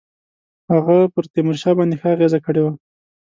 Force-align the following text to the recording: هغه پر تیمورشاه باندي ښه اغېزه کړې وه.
هغه 0.73 0.97
پر 1.13 1.23
تیمورشاه 1.33 1.75
باندي 1.77 1.95
ښه 2.01 2.07
اغېزه 2.15 2.39
کړې 2.45 2.61
وه. 2.63 2.71